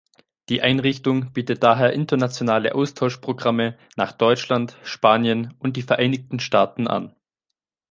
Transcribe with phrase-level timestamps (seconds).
[0.49, 7.15] Die Einrichtung bietet daher internationale Austauschprogramme nach Deutschland, Spanien und die Vereinigten Staaten an.